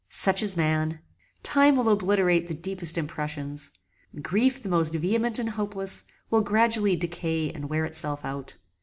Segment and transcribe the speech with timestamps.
[0.09, 0.97] Such is man.
[1.43, 3.71] Time will obliterate the deepest impressions.
[4.19, 8.55] Grief the most vehement and hopeless, will gradually decay and wear itself out.